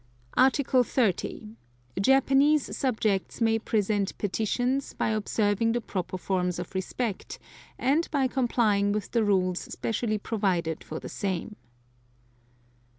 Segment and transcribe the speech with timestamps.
[0.33, 1.57] Article 30.
[2.01, 7.37] Japanese subjects may present petitions, by observing the proper forms of respect,
[7.77, 11.55] and by complying with the rules specially provided for the same.